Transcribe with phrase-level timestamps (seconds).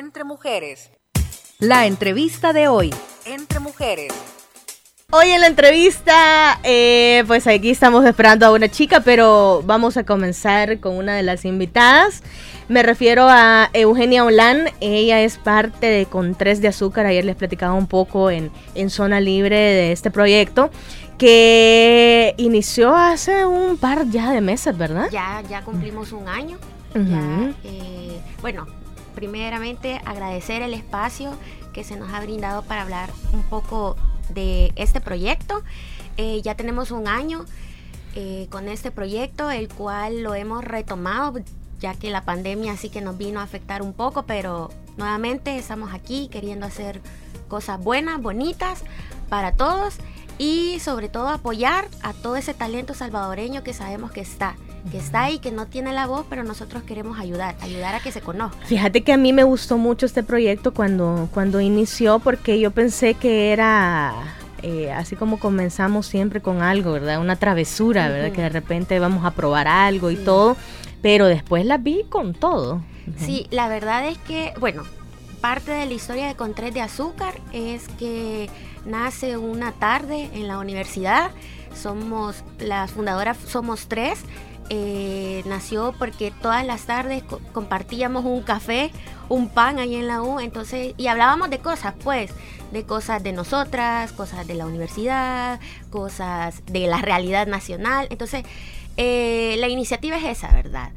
[0.00, 0.90] Entre mujeres.
[1.58, 2.88] La entrevista de hoy.
[3.26, 4.10] Entre mujeres.
[5.10, 10.04] Hoy en la entrevista, eh, pues aquí estamos esperando a una chica, pero vamos a
[10.04, 12.22] comenzar con una de las invitadas.
[12.68, 17.36] Me refiero a Eugenia Olán, ella es parte de Con Tres de Azúcar, ayer les
[17.36, 20.70] platicaba un poco en, en Zona Libre de este proyecto
[21.18, 25.10] que inició hace un par ya de meses, ¿verdad?
[25.12, 26.56] Ya, ya cumplimos un año.
[26.94, 28.66] ya, eh, bueno,
[29.10, 31.32] primeramente agradecer el espacio
[31.72, 33.96] que se nos ha brindado para hablar un poco
[34.28, 35.62] de este proyecto.
[36.16, 37.44] Eh, ya tenemos un año
[38.14, 41.40] eh, con este proyecto, el cual lo hemos retomado,
[41.78, 45.94] ya que la pandemia sí que nos vino a afectar un poco, pero nuevamente estamos
[45.94, 47.00] aquí queriendo hacer
[47.48, 48.82] cosas buenas, bonitas
[49.28, 49.96] para todos
[50.38, 54.56] y sobre todo apoyar a todo ese talento salvadoreño que sabemos que está
[54.90, 58.12] que está ahí, que no tiene la voz, pero nosotros queremos ayudar, ayudar a que
[58.12, 58.64] se conozca.
[58.66, 63.14] Fíjate que a mí me gustó mucho este proyecto cuando, cuando inició, porque yo pensé
[63.14, 64.14] que era
[64.62, 67.20] eh, así como comenzamos siempre con algo, ¿verdad?
[67.20, 68.32] Una travesura, ¿verdad?
[68.32, 70.56] Que de repente vamos a probar algo y todo,
[71.02, 72.82] pero después la vi con todo.
[73.18, 74.84] Sí, la verdad es que, bueno,
[75.40, 78.48] parte de la historia de Con de Azúcar es que
[78.84, 81.30] nace una tarde en la universidad.
[81.74, 84.20] Somos las fundadoras, somos tres.
[84.72, 88.92] Eh, nació porque todas las tardes compartíamos un café,
[89.28, 92.30] un pan ahí en la U, entonces, y hablábamos de cosas, pues,
[92.70, 95.58] de cosas de nosotras, cosas de la universidad,
[95.90, 98.06] cosas de la realidad nacional.
[98.10, 98.44] Entonces,
[98.96, 100.90] eh, la iniciativa es esa, ¿verdad?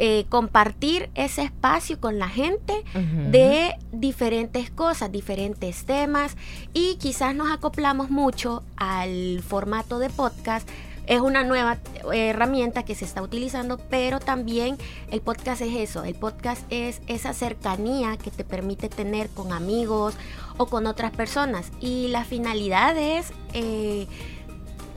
[0.00, 2.84] Eh, compartir ese espacio con la gente
[3.32, 6.36] de diferentes cosas, diferentes temas.
[6.72, 10.68] Y quizás nos acoplamos mucho al formato de podcast.
[11.08, 11.78] Es una nueva
[12.12, 14.76] herramienta que se está utilizando, pero también
[15.10, 20.14] el podcast es eso, el podcast es esa cercanía que te permite tener con amigos
[20.58, 21.72] o con otras personas.
[21.80, 23.32] Y la finalidad es...
[23.52, 24.06] Eh,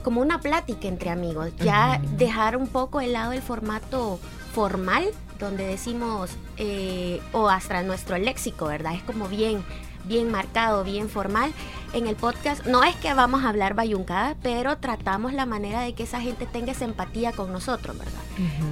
[0.04, 4.18] como una plática entre amigos, ya dejar un poco el lado del formato
[4.52, 5.04] formal,
[5.38, 8.94] donde decimos, eh, o hasta nuestro léxico, ¿verdad?
[8.94, 9.64] Es como bien,
[10.04, 11.52] bien marcado, bien formal.
[11.94, 15.94] En el podcast no es que vamos a hablar bayuncada, pero tratamos la manera de
[15.94, 18.12] que esa gente tenga esa empatía con nosotros, ¿verdad?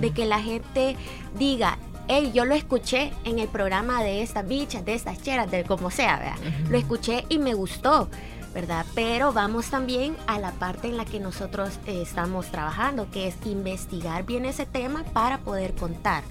[0.01, 0.97] De que la gente
[1.39, 5.65] diga, hey, yo lo escuché en el programa de estas bichas, de estas cheras, de
[5.65, 6.39] como sea, ¿verdad?
[6.69, 8.09] Lo escuché y me gustó.
[8.55, 8.85] ¿Verdad?
[8.95, 13.37] Pero vamos también a la parte en la que nosotros eh, estamos trabajando, que es
[13.45, 16.25] investigar bien ese tema para poder contar.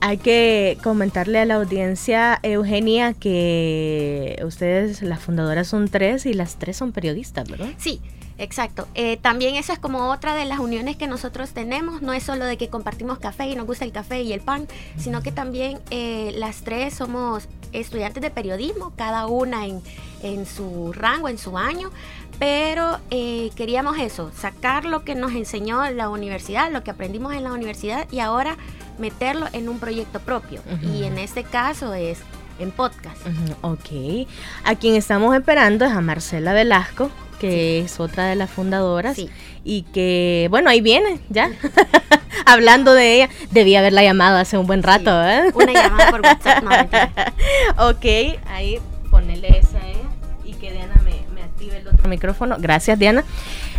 [0.00, 6.56] Hay que comentarle a la audiencia, Eugenia, que ustedes, las fundadoras, son tres y las
[6.56, 7.70] tres son periodistas, ¿verdad?
[7.78, 8.00] Sí,
[8.38, 8.86] Exacto.
[8.94, 12.02] Eh, también eso es como otra de las uniones que nosotros tenemos.
[12.02, 14.66] No es solo de que compartimos café y nos gusta el café y el pan,
[14.98, 19.82] sino que también eh, las tres somos estudiantes de periodismo, cada una en,
[20.22, 21.90] en su rango, en su año.
[22.38, 27.44] Pero eh, queríamos eso, sacar lo que nos enseñó la universidad, lo que aprendimos en
[27.44, 28.58] la universidad y ahora
[28.98, 30.60] meterlo en un proyecto propio.
[30.82, 32.18] Y en este caso es
[32.58, 33.16] en podcast.
[33.62, 34.26] Ok.
[34.64, 39.16] A quien estamos esperando es a Marcela Velasco, que es otra de las fundadoras.
[39.64, 41.50] Y que, bueno, ahí viene, ya.
[42.46, 45.50] Hablando de ella, debía haberla llamado hace un buen rato, ¿eh?
[45.54, 46.64] Una llamada por WhatsApp,
[47.78, 48.78] Ok, ahí
[49.10, 50.08] ponele esa a ella
[50.44, 52.56] y que Diana me, active el otro micrófono.
[52.58, 53.24] Gracias, Diana.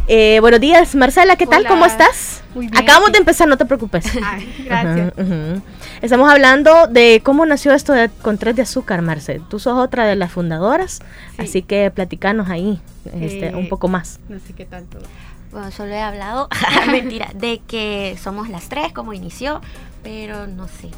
[0.07, 1.67] Eh, buenos días, Marcela, ¿qué tal?
[1.67, 2.43] ¿Cómo estás?
[2.57, 2.83] Muy bien.
[2.83, 4.03] Acabamos de empezar, no te preocupes.
[4.65, 5.13] gracias.
[6.01, 9.43] Estamos hablando de cómo nació esto de, con tres de azúcar, Marcel.
[9.47, 11.01] Tú sos otra de las fundadoras,
[11.37, 12.81] así que platicanos ahí
[13.13, 14.19] este, un poco más.
[14.27, 14.97] No sé qué tanto.
[15.51, 16.49] Bueno, solo he hablado,
[16.87, 19.61] mentira, de que somos las tres, como inició,
[20.01, 20.89] pero no sé,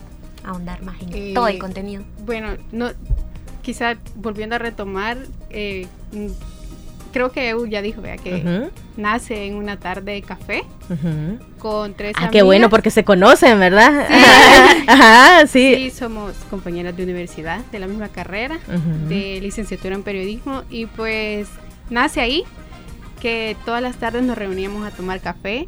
[0.45, 2.03] ahondar más en eh, todo el contenido.
[2.25, 2.89] Bueno, no,
[3.61, 5.17] quizá volviendo a retomar,
[5.49, 5.87] eh,
[7.11, 10.63] creo que Eu ya dijo, vea, que nace en una tarde de café
[11.57, 14.07] con tres Ah, qué bueno, porque se conocen, ¿verdad?
[14.07, 14.83] Sí.
[14.87, 15.75] Ajá, sí.
[15.75, 18.59] Sí, somos compañeras de universidad, de la misma carrera,
[19.07, 21.47] de licenciatura en periodismo, y pues
[21.89, 22.43] nace ahí
[23.19, 25.67] que todas las tardes nos reuníamos a tomar café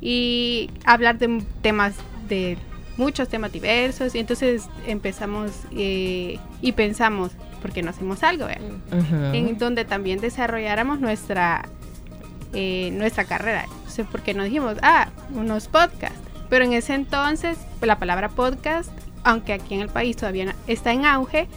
[0.00, 1.94] y hablar de temas
[2.28, 2.58] de
[2.96, 8.46] muchos temas diversos y entonces empezamos eh, y pensamos ¿por qué no hacemos algo?
[9.32, 11.66] En donde también desarrolláramos nuestra,
[12.52, 13.64] eh, nuestra carrera.
[13.64, 16.18] Entonces, porque nos dijimos, ah, unos podcasts.
[16.48, 18.90] Pero en ese entonces, la palabra podcast,
[19.22, 21.48] aunque aquí en el país todavía está en auge,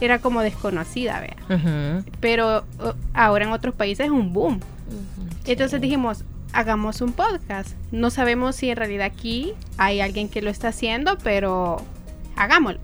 [0.00, 2.02] era como desconocida, vea.
[2.20, 2.64] Pero
[3.12, 4.60] ahora en otros países es un boom.
[5.46, 7.70] Entonces dijimos, hagamos un podcast.
[7.92, 11.82] No sabemos si en realidad aquí hay alguien que lo está haciendo, pero
[12.36, 12.80] hagámoslo.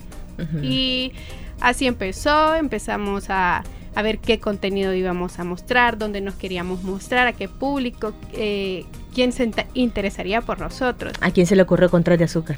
[0.63, 1.13] Y
[1.61, 3.65] así empezó, empezamos a,
[3.95, 8.85] a, ver qué contenido íbamos a mostrar, dónde nos queríamos mostrar, a qué público, eh,
[9.15, 11.13] quién se interesaría por nosotros.
[11.21, 12.57] ¿A quién se le ocurrió Control de Azúcar?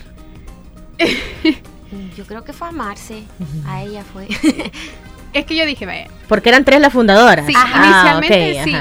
[2.16, 3.22] Yo creo que fue a Marce,
[3.66, 4.28] a ella fue.
[5.32, 6.08] es que yo dije, vaya.
[6.28, 7.46] Porque eran tres las fundadoras.
[7.46, 8.76] Sí, inicialmente sí.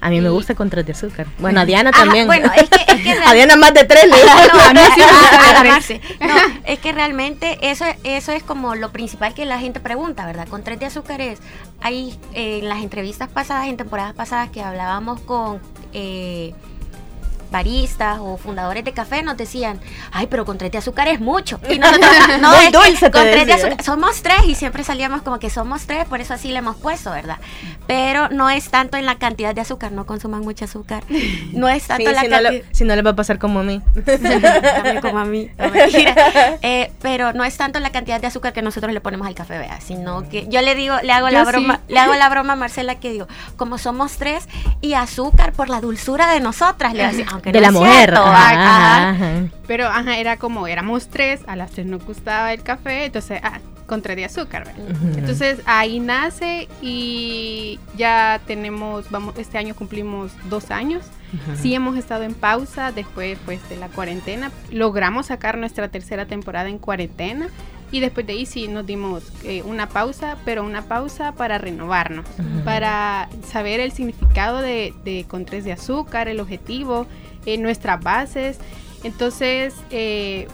[0.00, 1.26] A mí me gusta Control de Azúcar.
[1.38, 2.26] Bueno, a Diana también.
[2.26, 4.10] bueno, es que, es que Diana más de tres le
[6.26, 10.48] no, es que realmente eso, eso es como lo principal que la gente pregunta, ¿verdad?
[10.48, 11.40] Con tres de azúcar es,
[11.80, 15.60] hay en las entrevistas pasadas, en temporadas pasadas que hablábamos con...
[15.92, 16.54] Eh,
[17.50, 19.80] baristas o fundadores de café nos decían,
[20.12, 21.60] ay, pero con tres de azúcar es mucho.
[21.68, 22.10] Y nosotros,
[22.40, 25.86] no, es dulce con tres de azúcar, somos tres y siempre salíamos como que somos
[25.86, 27.38] tres, por eso así le hemos puesto, ¿verdad?
[27.86, 31.04] Pero no es tanto en la cantidad de azúcar, no consuman mucho azúcar.
[31.52, 32.62] No es tanto en la cantidad.
[32.70, 33.82] si no le va a pasar como a mí.
[34.04, 35.50] También como a mí.
[36.62, 39.58] Eh, pero no es tanto la cantidad de azúcar que nosotros le ponemos al café,
[39.58, 42.56] vea, sino que yo le digo, le hago la broma, le hago la broma a
[42.56, 43.26] Marcela que digo,
[43.56, 44.48] como somos tres
[44.80, 47.04] y azúcar por la dulzura de nosotras, le
[47.42, 48.14] de la mujer.
[49.66, 53.60] Pero ajá, era como, éramos tres, a las tres nos gustaba el café, entonces, ah,
[53.90, 54.72] con tres de azúcar.
[55.16, 61.04] Entonces ahí nace y ya tenemos, vamos, este año cumplimos dos años.
[61.60, 64.52] Sí hemos estado en pausa después pues, de la cuarentena.
[64.70, 67.48] Logramos sacar nuestra tercera temporada en cuarentena.
[67.92, 72.24] Y después de ahí sí nos dimos eh, una pausa, pero una pausa para renovarnos,
[72.64, 77.08] para saber el significado de, de con tres de azúcar, el objetivo,
[77.54, 78.58] en nuestras bases.
[79.02, 80.46] Entonces, eh,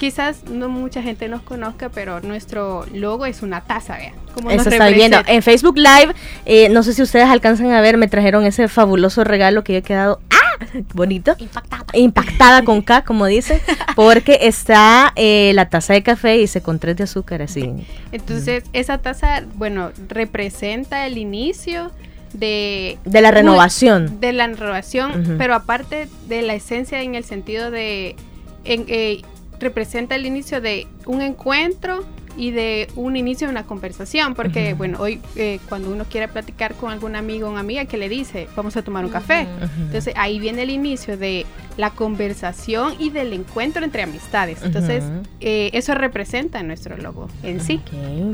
[0.00, 4.14] quizás no mucha gente nos conozca, pero nuestro logo es una taza, vean.
[4.34, 5.18] Como Eso está viendo.
[5.26, 6.14] En Facebook Live,
[6.46, 9.78] eh, no sé si ustedes alcanzan a ver, me trajeron ese fabuloso regalo que yo
[9.80, 10.64] he quedado ¡ah!
[10.94, 11.34] bonito.
[11.38, 11.84] Impactada.
[11.92, 13.60] Impactada con K, como dice,
[13.94, 17.70] porque está eh, la taza de café y se con tres de azúcar así.
[18.12, 21.90] Entonces, esa taza, bueno, representa el inicio
[22.32, 22.98] de...
[23.04, 24.20] De la renovación.
[24.20, 28.16] de la renovación, pero aparte de la esencia en el sentido de...
[28.64, 29.22] En, eh,
[29.58, 32.04] representa el inicio de un encuentro
[32.36, 36.74] y de un inicio de una conversación, porque bueno, hoy eh, cuando uno quiere platicar
[36.74, 39.46] con algún amigo o una amiga que le dice, vamos a tomar un café,
[39.78, 41.46] entonces ahí viene el inicio de
[41.76, 45.04] la conversación y del encuentro entre amistades, entonces
[45.40, 47.80] eh, eso representa nuestro logo en sí.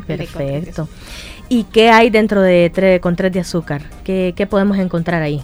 [0.06, 0.88] perfecto.
[1.48, 3.82] ¿Y qué hay dentro de con tres de azúcar?
[4.04, 5.42] ¿Qué, ¿Qué podemos encontrar ahí?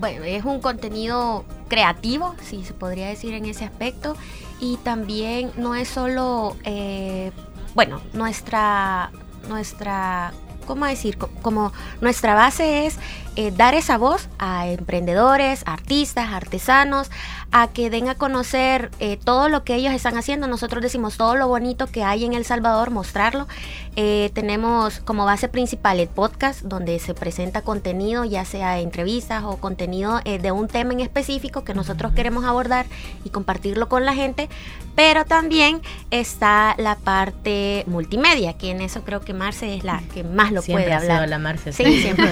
[0.00, 4.16] Bueno, es un contenido creativo, si se podría decir en ese aspecto,
[4.58, 7.30] y también no es solo eh,
[7.74, 9.10] bueno, nuestra,
[9.48, 10.32] nuestra,
[10.66, 11.18] ¿cómo decir?
[11.18, 12.98] Como nuestra base es
[13.36, 17.10] eh, dar esa voz a emprendedores, artistas, artesanos,
[17.50, 20.48] a que den a conocer eh, todo lo que ellos están haciendo.
[20.48, 23.48] Nosotros decimos todo lo bonito que hay en El Salvador, mostrarlo.
[23.96, 29.56] Eh, tenemos como base principal el podcast, donde se presenta contenido, ya sea entrevistas o
[29.56, 32.86] contenido de un tema en específico que nosotros queremos abordar
[33.24, 34.48] y compartirlo con la gente.
[34.94, 35.80] Pero también
[36.10, 40.62] está la parte multimedia, que en eso creo que Marce es la que más lo
[40.62, 41.28] puede hablar.
[41.28, 41.72] la Marce.
[41.72, 42.28] Sí, siempre.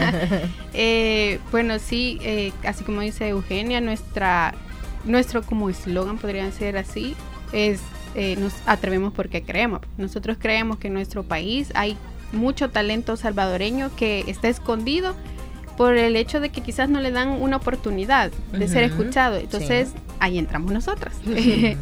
[1.50, 4.54] bueno, sí, así como dice Eugenia, nuestra
[5.04, 7.16] nuestro como eslogan podría ser así,
[7.52, 7.80] es
[8.14, 9.80] eh, nos atrevemos porque creemos.
[9.96, 11.96] Nosotros creemos que en nuestro país hay
[12.32, 15.14] mucho talento salvadoreño que está escondido
[15.76, 19.36] por el hecho de que quizás no le dan una oportunidad de ser escuchado.
[19.36, 21.14] Entonces, ahí entramos nosotras,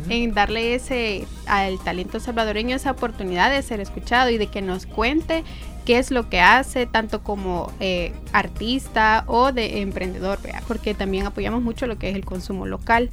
[0.08, 4.86] en darle ese al talento salvadoreño esa oportunidad de ser escuchado y de que nos
[4.86, 5.44] cuente
[5.84, 11.62] qué es lo que hace, tanto como eh, artista o de emprendedor, porque también apoyamos
[11.62, 13.10] mucho lo que es el consumo local.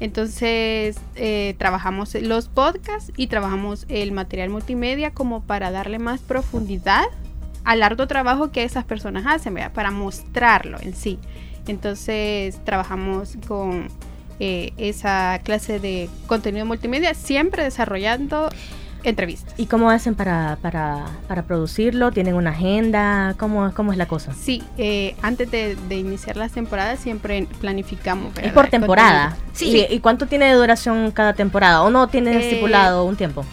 [0.00, 7.04] Entonces, eh, trabajamos los podcasts y trabajamos el material multimedia como para darle más profundidad
[7.64, 11.18] al largo trabajo que esas personas hacen, para mostrarlo en sí.
[11.66, 13.88] Entonces, trabajamos con
[14.40, 18.50] eh, esa clase de contenido multimedia, siempre desarrollando
[19.04, 19.54] entrevistas.
[19.56, 22.10] ¿Y cómo hacen para, para, para producirlo?
[22.10, 23.34] ¿Tienen una agenda?
[23.38, 24.32] ¿Cómo, cómo es la cosa?
[24.32, 28.32] Sí, eh, antes de, iniciar las temporadas siempre planificamos.
[28.42, 29.36] ¿Es por temporada?
[29.52, 29.86] Sí.
[29.88, 31.82] ¿Y, cuánto tiene de duración cada temporada?
[31.82, 33.44] ¿O no tiene eh, estipulado un tiempo?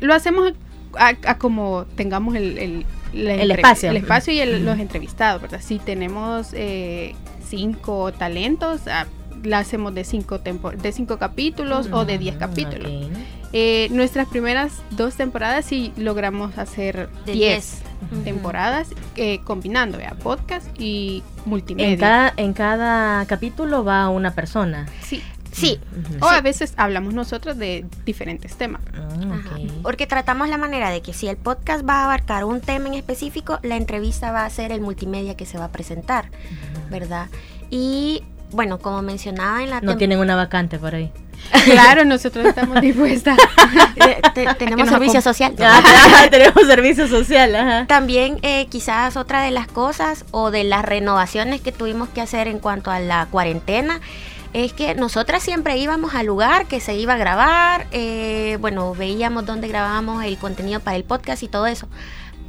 [0.00, 0.52] lo hacemos
[0.98, 3.90] a, como tengamos el, el, el espacio.
[3.90, 5.60] El espacio y los entrevistados, ¿verdad?
[5.62, 7.14] Si tenemos eh,
[7.46, 9.06] cinco talentos, ah,
[9.42, 12.90] la hacemos de cinco, de cinco capítulos o de diez capítulos.
[13.52, 17.82] Eh, nuestras primeras dos temporadas sí logramos hacer 10
[18.24, 21.92] temporadas eh, combinando podcast y multimedia.
[21.92, 24.86] En cada, en cada capítulo va una persona.
[25.02, 25.22] Sí.
[25.52, 25.80] Sí.
[26.20, 28.82] O a veces hablamos nosotros de diferentes temas.
[28.94, 32.86] Ah, Porque tratamos la manera de que si el podcast va a abarcar un tema
[32.86, 36.30] en específico, la entrevista va a ser el multimedia que se va a presentar,
[36.88, 37.28] ¿verdad?
[37.68, 39.80] Y bueno, como mencionaba en la...
[39.80, 41.12] No tienen una vacante por ahí.
[41.64, 43.36] Claro, nosotros estamos dispuestas.
[44.58, 45.54] tenemos servicio social.
[45.60, 45.82] Ah,
[46.30, 47.86] tenemos servicio social.
[47.86, 52.48] También eh, quizás otra de las cosas o de las renovaciones que tuvimos que hacer
[52.48, 54.00] en cuanto a la cuarentena
[54.52, 59.46] es que nosotras siempre íbamos al lugar que se iba a grabar, eh, bueno, veíamos
[59.46, 61.88] dónde grabábamos el contenido para el podcast y todo eso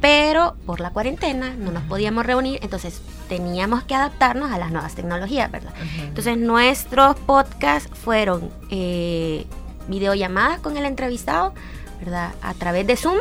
[0.02, 4.96] pero por la cuarentena no nos podíamos reunir, entonces teníamos que adaptarnos a las nuevas
[4.96, 5.72] tecnologías, ¿verdad?
[6.00, 9.46] Entonces nuestros podcasts fueron eh,
[9.86, 11.54] videollamadas con el entrevistado,
[12.00, 12.32] ¿verdad?
[12.42, 13.18] A través de Zoom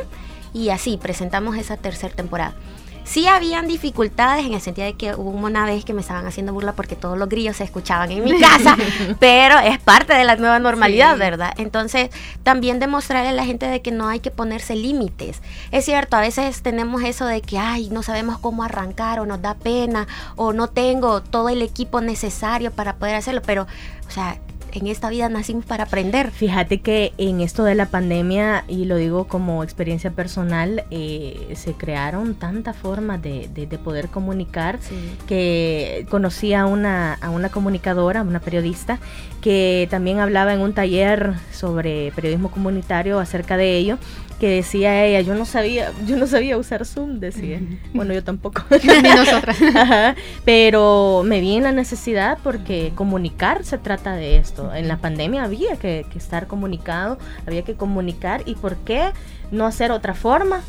[0.54, 2.56] y así presentamos esa tercera temporada.
[3.04, 6.54] Sí habían dificultades en el sentido de que hubo una vez que me estaban haciendo
[6.54, 8.78] burla porque todos los grillos se escuchaban en mi casa,
[9.20, 11.54] pero es parte de la nueva normalidad, ¿verdad?
[11.58, 12.10] Entonces,
[12.44, 15.42] también demostrarle a la gente de que no hay que ponerse límites.
[15.72, 19.42] Es cierto, a veces tenemos eso de que, ay, no sabemos cómo arrancar o nos
[19.42, 23.68] da pena o no tengo todo el equipo necesario para poder hacerlo, pero,
[24.08, 24.38] o sea,
[24.74, 26.32] en esta vida nacimos para aprender.
[26.32, 31.74] Fíjate que en esto de la pandemia, y lo digo como experiencia personal, eh, se
[31.74, 33.50] crearon tantas formas de,
[33.84, 34.80] poder comunicar
[35.28, 39.00] que conocí a una, a una comunicadora, una periodista,
[39.42, 43.98] que también hablaba en un taller sobre periodismo comunitario acerca de ello
[44.42, 47.60] que decía ella, yo no sabía, yo no sabía usar Zoom, decía.
[47.94, 48.64] Bueno, yo tampoco.
[49.04, 49.56] Ni nosotras.
[50.46, 54.61] Pero me vi en la necesidad porque comunicar se trata de esto.
[54.74, 59.12] En la pandemia había que, estar comunicado, había que comunicar y por qué
[59.52, 60.62] no hacer otra forma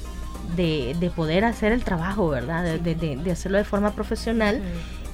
[0.56, 2.78] de, poder hacer el trabajo, ¿verdad?
[2.78, 4.62] De, hacerlo de forma profesional.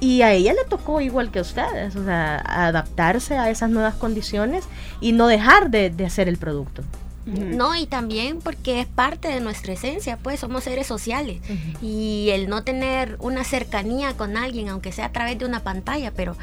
[0.01, 3.95] Y a ella le tocó igual que a ustedes, o sea, adaptarse a esas nuevas
[3.95, 4.65] condiciones
[5.01, 6.85] y no dejar de hacer el producto.
[7.29, 11.41] No, y también porque es parte de nuestra esencia, pues somos seres sociales.
[11.83, 16.13] Y el no tener una cercanía con alguien, aunque sea a través de una pantalla,
[16.15, 16.37] pero,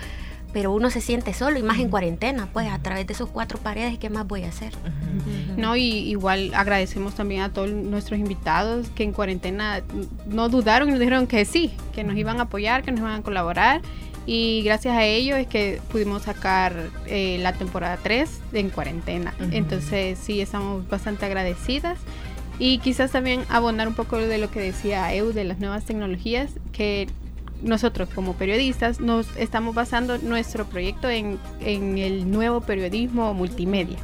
[0.55, 3.59] pero uno se siente solo, y más en cuarentena, pues a través de esos cuatro
[3.59, 4.71] paredes, ¿qué más voy a hacer?
[5.57, 9.81] No, y igual agradecemos también a todos nuestros invitados que en cuarentena
[10.27, 13.19] no dudaron y nos dijeron que sí, que nos iban a apoyar, que nos iban
[13.19, 13.81] a colaborar
[14.25, 19.33] y gracias a ello es que pudimos sacar eh, la temporada 3 en cuarentena.
[19.51, 21.99] Entonces sí, estamos bastante agradecidas.
[22.59, 26.51] Y quizás también abonar un poco de lo que decía Eu de las nuevas tecnologías,
[26.71, 27.07] que
[27.65, 33.97] nosotros como periodistas nos estamos basando nuestro proyecto en, en el nuevo periodismo multimedia,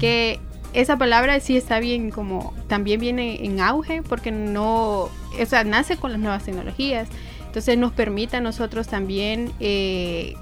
[0.00, 0.40] que
[0.72, 5.96] esa palabra sí está bien como también viene en auge porque no, o sea, nace
[5.96, 7.08] con las nuevas tecnologías.
[7.46, 10.34] Entonces nos permite a nosotros también eh,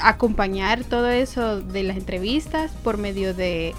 [0.00, 3.74] acompañar todo eso de las entrevistas por medio de,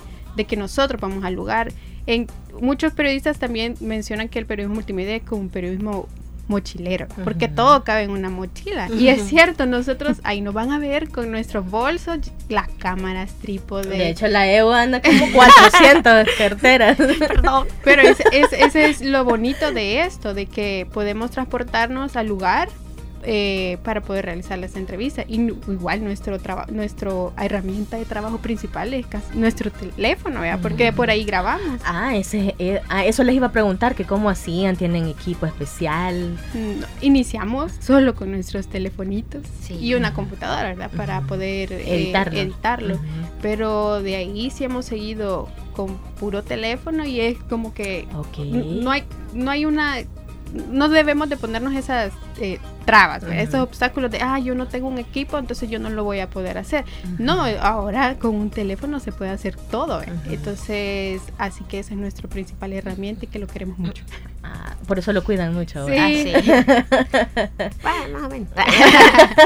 [0.48, 1.72] que nosotros vamos al lugar.
[2.08, 2.28] En,
[2.60, 6.08] muchos periodistas también mencionan que el periodismo multimedia es como un periodismo
[6.48, 8.90] mochilero, porque todo cabe en una mochila.
[8.90, 12.20] Y es cierto, nosotros ahí nos van a ver con nuestros bolsos,
[12.50, 13.90] las cámaras, trípode.
[13.90, 16.98] De hecho, la EU anda como 400 carteras.
[16.98, 17.68] Perdón.
[17.84, 22.70] Pero ese es lo bonito de esto, de que podemos transportarnos al lugar
[23.26, 25.26] eh, para poder realizar las entrevistas.
[25.28, 25.36] Y
[25.68, 30.60] igual nuestro trabajo, nuestro herramienta de trabajo principal es nuestro teléfono, ¿verdad?
[30.62, 31.82] Porque por ahí grabamos.
[31.86, 36.38] Ah, ese, eh, ah, eso les iba a preguntar, que cómo hacían, tienen equipo especial.
[37.02, 40.92] iniciamos solo con nuestros telefonitos y una computadora, ¿verdad?
[40.96, 43.00] Para poder eh, editarlo.
[43.42, 48.08] Pero de ahí sí hemos seguido con puro teléfono y es como que
[48.46, 49.04] no hay
[49.34, 49.98] no hay una
[50.70, 54.98] no debemos de ponernos esas eh, trabas, esos obstáculos de, ah, yo no tengo un
[54.98, 56.86] equipo, entonces yo no lo voy a poder hacer.
[57.18, 60.02] No, ahora con un teléfono se puede hacer todo.
[60.30, 64.04] Entonces, así que esa es nuestra principal herramienta y que lo queremos mucho.
[64.46, 65.88] Ah, por eso lo cuidan mucho.
[65.88, 65.94] Sí.
[65.98, 66.10] Ah,
[67.82, 68.50] bueno, más o menos.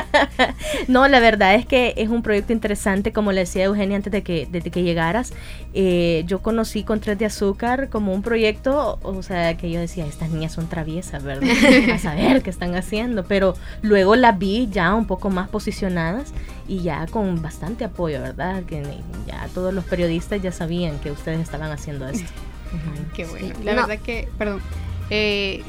[0.87, 4.23] no, la verdad es que es un proyecto interesante, como le decía Eugenia antes de
[4.23, 5.33] que, desde que llegaras.
[5.75, 10.07] Eh, yo conocí con Tres de Azúcar como un proyecto, o sea, que yo decía,
[10.07, 11.47] estas niñas son traviesas, ¿verdad?
[11.93, 16.33] A saber qué están haciendo, pero luego las vi ya un poco más posicionadas
[16.67, 18.63] y ya con bastante apoyo, ¿verdad?
[18.63, 18.83] Que
[19.25, 22.29] ya todos los periodistas ya sabían que ustedes estaban haciendo esto.
[23.15, 23.53] Qué bueno.
[23.63, 24.61] La verdad que, perdón,
[25.09, 25.63] eh,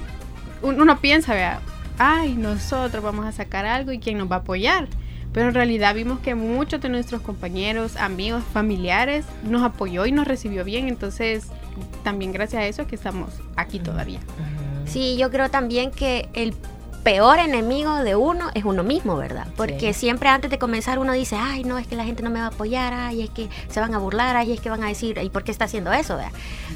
[0.63, 1.61] uno piensa, vea,
[1.99, 4.89] ay, nosotros vamos a sacar algo y quién nos va a apoyar.
[5.33, 10.27] Pero en realidad vimos que muchos de nuestros compañeros, amigos, familiares nos apoyó y nos
[10.27, 10.89] recibió bien.
[10.89, 11.49] Entonces,
[12.03, 14.21] también gracias a eso que estamos aquí todavía.
[14.87, 16.55] Sí, yo creo también que el
[17.09, 19.47] peor enemigo de uno es uno mismo, ¿verdad?
[19.57, 22.39] Porque siempre antes de comenzar uno dice, ay, no, es que la gente no me
[22.39, 24.89] va a apoyar, ay, es que se van a burlar, ay, es que van a
[24.89, 26.17] decir, ¿y por qué está haciendo eso?
[26.17, 26.33] ¿verdad?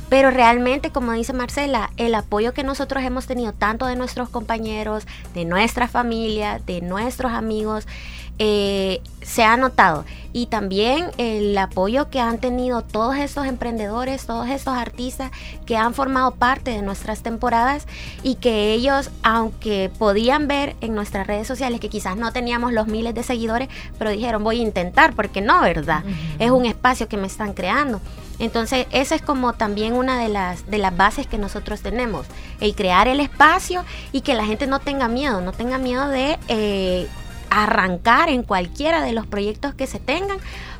[0.09, 5.07] Pero realmente, como dice Marcela, el apoyo que nosotros hemos tenido tanto de nuestros compañeros,
[5.35, 7.87] de nuestra familia, de nuestros amigos,
[8.45, 10.05] eh, se ha notado.
[10.33, 15.31] Y también el apoyo que han tenido todos estos emprendedores, todos estos artistas
[15.65, 17.87] que han formado parte de nuestras temporadas
[18.25, 22.89] y que ellos, aunque podían ver en nuestras redes sociales que quizás no teníamos los
[22.89, 26.03] miles de seguidores, pero dijeron voy a intentar, porque no, ¿verdad?
[26.41, 28.01] Es un espacio que me están creando.
[28.41, 32.27] Entonces, esa es como también una de las, de las bases que nosotros tenemos,
[32.59, 36.39] el crear el espacio y que la gente no tenga miedo, no tenga miedo de
[36.49, 37.07] eh,
[37.53, 40.39] arrancar en cualquiera de los proyectos que se tengan,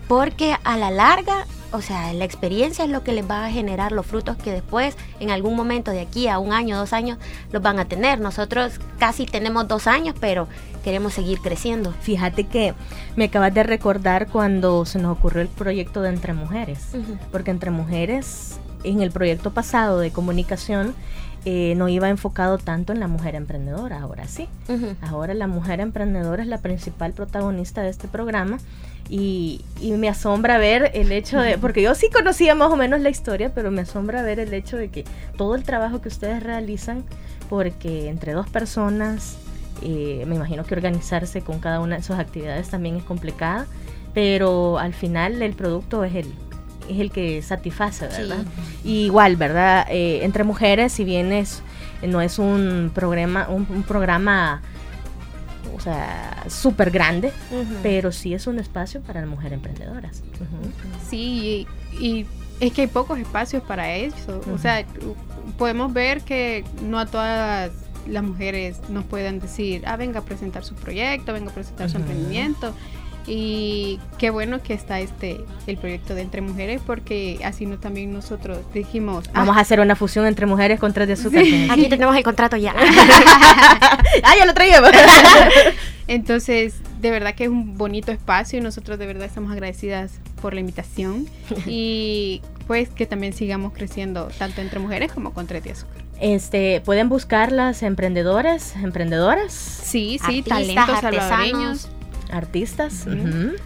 [0.09, 3.93] porque a la larga, o sea, la experiencia es lo que les va a generar
[3.93, 7.19] los frutos que después, en algún momento de aquí a un año, dos años,
[7.51, 8.21] los van a tener.
[8.21, 10.49] Nosotros casi tenemos dos años, pero
[10.83, 11.93] queremos seguir creciendo.
[12.01, 12.75] Fíjate que
[13.17, 16.79] me acabas de recordar cuando se nos ocurrió el proyecto de Entre Mujeres,
[17.31, 20.95] porque Entre Mujeres, en el proyecto pasado de comunicación,
[21.45, 24.49] eh, no iba enfocado tanto en la mujer emprendedora, ahora sí.
[25.01, 28.59] Ahora la mujer emprendedora es la principal protagonista de este programa
[29.09, 33.11] y, me asombra ver el hecho de, porque yo sí conocía más o menos la
[33.11, 35.05] historia, pero me asombra ver el hecho de que
[35.37, 37.05] todo el trabajo que ustedes realizan,
[37.51, 39.37] porque entre dos personas,
[39.83, 43.67] eh, me imagino que organizarse con cada una de sus actividades también es complicada,
[44.15, 46.33] pero al final el producto es el,
[46.89, 48.45] es el que satisface, ¿verdad?
[48.85, 49.87] igual, ¿verdad?
[49.91, 51.63] Eh, entre mujeres, si bien es,
[52.03, 54.63] no es un programa, un, programa
[55.75, 57.33] o sea, súper grande,
[57.83, 60.23] pero sí es un espacio para las mujeres emprendedoras.
[61.09, 61.67] Sí,
[61.99, 62.27] y,
[62.61, 64.41] es que hay pocos espacios para eso.
[64.55, 64.85] O sea,
[65.59, 67.73] podemos ver que no a todas
[68.07, 71.97] las mujeres nos pueden decir, ah, venga a presentar su proyecto, venga a presentar su
[71.97, 72.75] emprendimiento.
[73.27, 78.13] Y qué bueno que está este el proyecto de Entre Mujeres porque así no también
[78.13, 81.45] nosotros dijimos ah, vamos a hacer una fusión entre mujeres con tres de azúcar.
[81.71, 82.75] Aquí tenemos el contrato ya.
[82.77, 84.91] ah, ya lo traíamos.
[86.09, 90.53] Entonces, de verdad que es un bonito espacio y nosotros de verdad estamos agradecidas por
[90.53, 91.29] la invitación
[91.67, 96.03] y pues que también sigamos creciendo tanto entre mujeres como con Tres de Azúcar.
[96.21, 99.53] Este, pueden buscar las emprendedoras, emprendedoras.
[99.53, 101.89] Sí, sí, talentos salvadoreños
[102.33, 103.07] artistas.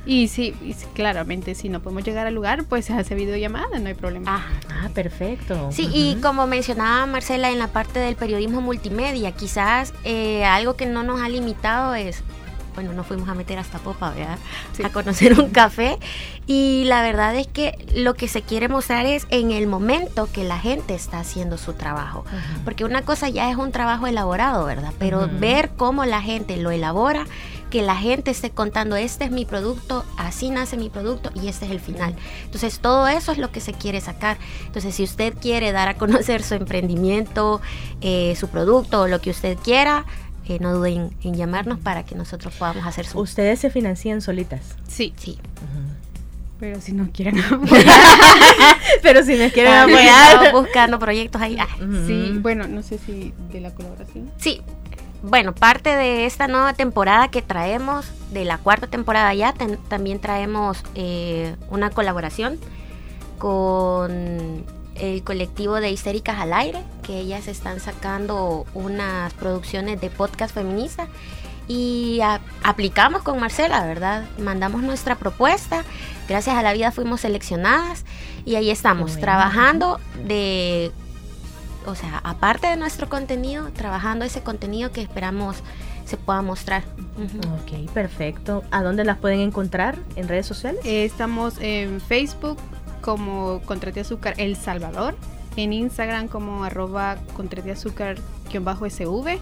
[0.05, 0.55] y, sí,
[0.95, 4.37] claramente si no podemos llegar al lugar, pues se hace videollamada, no hay problema.
[4.37, 5.71] Ah, ah perfecto.
[5.73, 10.87] Sí, y como mencionaba Marcela en la parte del periodismo multimedia, quizás eh, algo que
[10.87, 12.23] no nos ha limitado es
[12.77, 14.39] bueno, nos fuimos a meter hasta Popa, ¿verdad?
[14.85, 15.99] A conocer un café.
[16.47, 20.45] Y la verdad es que lo que se quiere mostrar es en el momento que
[20.45, 22.27] la gente está haciendo su trabajo.
[22.65, 24.93] Porque una cosa ya es un trabajo elaborado, ¿verdad?
[24.99, 27.27] Pero ver cómo la gente lo elabora
[27.77, 31.67] que la gente esté contando, este es mi producto, así nace mi producto y este
[31.67, 32.17] es el final.
[32.45, 34.39] Entonces, todo eso es lo que se quiere sacar.
[34.65, 37.61] Entonces, si usted quiere dar a conocer su emprendimiento,
[38.01, 40.07] eh, su producto o lo que usted quiera,
[40.49, 43.19] eh, no duden en llamarnos para que nosotros podamos hacer su...
[43.19, 44.63] ¿Ustedes se financian solitas?
[44.89, 45.13] Sí.
[45.19, 45.37] Sí.
[46.59, 47.37] Pero si no quieren
[49.03, 50.51] Pero si nos quieren apoyar.
[50.53, 51.59] buscando proyectos ahí.
[52.07, 54.31] Sí, bueno, no sé si de la colaboración.
[54.39, 54.63] Sí,
[55.23, 59.55] bueno, parte de esta nueva temporada que traemos, de la cuarta temporada ya,
[59.89, 62.59] también traemos eh, una colaboración
[63.39, 70.55] con el colectivo de Histéricas al Aire, que ellas están sacando unas producciones de podcast
[70.55, 71.09] feminista
[71.69, 72.21] y
[72.63, 74.25] aplicamos con Marcela, ¿verdad?
[74.39, 75.85] Mandamos nuestra propuesta,
[76.29, 78.05] gracias a la vida fuimos seleccionadas
[78.45, 80.93] y ahí estamos, trabajando de
[81.87, 85.57] o sea, aparte de nuestro contenido, trabajando ese contenido que esperamos
[86.05, 86.85] se pueda mostrar.
[87.63, 88.63] Ok, perfecto.
[88.71, 89.97] ¿A dónde las pueden encontrar?
[90.15, 90.85] ¿En redes sociales?
[90.85, 92.59] Eh, estamos en Facebook
[93.01, 95.17] como Contrate Azúcar El Salvador,
[95.57, 99.41] en Instagram como arroba Contrate Azúcar-SV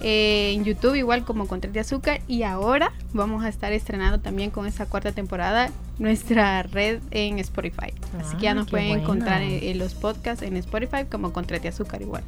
[0.00, 4.50] eh, en YouTube igual como con de azúcar y ahora vamos a estar estrenando también
[4.50, 7.92] con esta cuarta temporada nuestra red en Spotify.
[8.20, 11.68] Así que ya ah, nos pueden encontrar en, los podcasts en Spotify como con de
[11.68, 12.22] azúcar igual.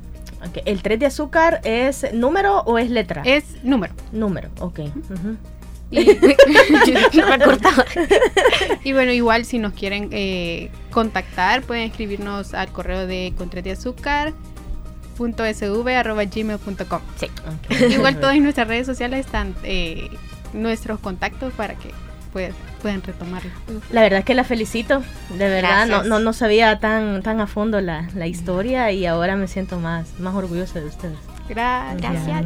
[0.64, 3.22] ¿El 3 de azúcar es número o es letra?
[3.24, 3.94] Es número.
[4.12, 4.81] Número, ok.
[5.90, 6.05] y,
[8.92, 14.33] bueno, igual si nos quieren eh, contactar, pueden escribirnos al correo de Contres de Azúcar
[15.16, 17.00] sv.gmail.com.
[17.16, 17.26] Sí.
[17.90, 20.11] Igual todas nuestras redes sociales están eh,
[20.52, 21.90] nuestros contactos para que
[22.83, 23.51] puedan retomarlo.
[23.90, 27.46] La verdad es que la felicito, de verdad, no, no, no, sabía tan, tan a
[27.46, 31.18] fondo la, la, historia y ahora me siento más, más orgullosa de ustedes.
[31.48, 32.44] Gracias.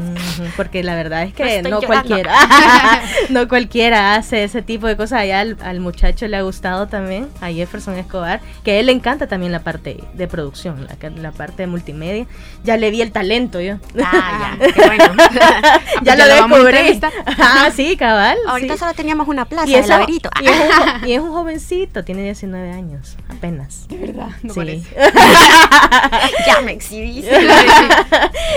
[0.56, 2.34] Porque la verdad es que no, cualquiera,
[3.28, 5.20] no cualquiera hace ese tipo de cosas.
[5.20, 9.26] Allá al, muchacho le ha gustado también, a Jefferson Escobar, que a él le encanta
[9.26, 12.26] también la parte de producción, la, la parte de multimedia.
[12.64, 13.76] Ya le vi el talento yo.
[14.02, 15.14] Ah, ya, qué bueno.
[16.02, 17.00] ya, lo descubrí.
[17.38, 18.38] ah, sí, cabal.
[18.46, 23.16] Ahorita solo teníamos una plaza y, es un, y es un jovencito, tiene 19 años,
[23.28, 23.88] apenas.
[23.88, 24.84] De verdad, no sí.
[26.46, 27.30] ya me exhibiste.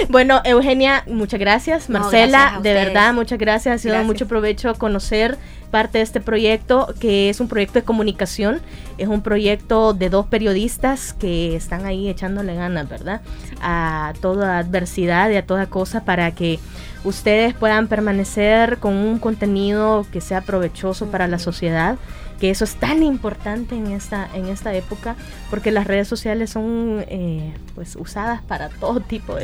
[0.10, 1.90] bueno, Eugenia, muchas gracias.
[1.90, 3.76] Marcela, de verdad, muchas gracias.
[3.76, 5.38] Ha sido mucho provecho conocer
[5.72, 8.62] parte de este proyecto, que es un proyecto de comunicación,
[9.00, 13.22] es un proyecto de dos periodistas que están ahí echándole ganas, ¿verdad?
[13.62, 16.60] A toda adversidad y a toda cosa para que
[17.04, 21.98] ustedes puedan permanecer con un contenido que sea provechoso para la sociedad
[22.44, 25.16] que eso es tan importante en esta, en esta época,
[25.50, 29.38] porque las redes sociales son eh, pues usadas para todo tipo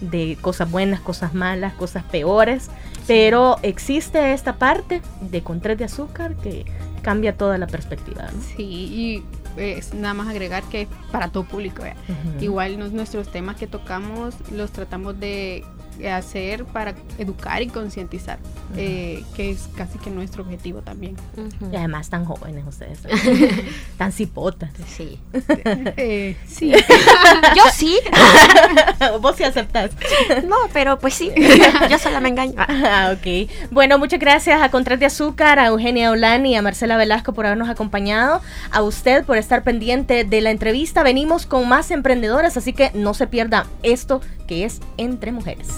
[0.00, 2.70] de, cosas buenas, cosas malas, cosas peores,
[3.06, 6.64] pero existe esta parte de con tres de azúcar que
[7.02, 8.30] cambia toda la perspectiva.
[8.56, 9.24] Sí, y
[9.58, 11.82] es nada más agregar que para todo público.
[12.40, 15.66] Igual nuestros temas que tocamos los tratamos de
[16.06, 18.38] hacer para educar y concientizar,
[18.76, 21.16] eh, que es casi que nuestro objetivo también.
[21.72, 23.00] Y además tan jóvenes ustedes,
[23.98, 24.70] tan cipotas.
[24.86, 25.18] Sí.
[26.00, 26.72] Eh, sí.
[27.56, 27.98] Yo sí.
[29.20, 29.90] Vos sí aceptas.
[30.44, 31.30] No, pero pues sí,
[31.88, 32.54] yo solo me engaño.
[32.56, 33.50] Ah, ok.
[33.70, 37.46] Bueno, muchas gracias a Contrat de Azúcar, a Eugenia Olani y a Marcela Velasco por
[37.46, 41.02] habernos acompañado, a usted por estar pendiente de la entrevista.
[41.02, 45.68] Venimos con más emprendedoras, así que no se pierda esto que es Entre Mujeres.